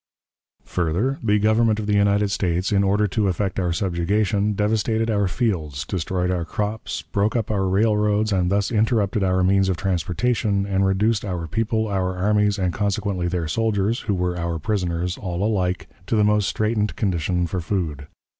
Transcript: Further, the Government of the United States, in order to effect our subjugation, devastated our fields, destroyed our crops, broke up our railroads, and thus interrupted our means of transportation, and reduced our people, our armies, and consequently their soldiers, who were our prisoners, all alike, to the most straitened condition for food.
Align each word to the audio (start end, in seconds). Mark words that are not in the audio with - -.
Further, 0.65 1.19
the 1.21 1.37
Government 1.37 1.77
of 1.79 1.85
the 1.85 1.93
United 1.93 2.31
States, 2.31 2.71
in 2.71 2.83
order 2.83 3.05
to 3.09 3.27
effect 3.27 3.59
our 3.59 3.71
subjugation, 3.71 4.53
devastated 4.53 5.11
our 5.11 5.27
fields, 5.27 5.85
destroyed 5.85 6.31
our 6.31 6.43
crops, 6.43 7.03
broke 7.03 7.35
up 7.35 7.51
our 7.51 7.67
railroads, 7.69 8.31
and 8.33 8.49
thus 8.51 8.71
interrupted 8.71 9.23
our 9.23 9.43
means 9.43 9.69
of 9.69 9.77
transportation, 9.77 10.65
and 10.65 10.87
reduced 10.87 11.23
our 11.23 11.45
people, 11.47 11.87
our 11.87 12.17
armies, 12.17 12.57
and 12.57 12.73
consequently 12.73 13.27
their 13.27 13.47
soldiers, 13.47 13.99
who 13.99 14.15
were 14.15 14.35
our 14.35 14.57
prisoners, 14.57 15.19
all 15.19 15.43
alike, 15.43 15.87
to 16.07 16.15
the 16.15 16.23
most 16.23 16.49
straitened 16.49 16.95
condition 16.95 17.45
for 17.45 17.59
food. 17.59 18.07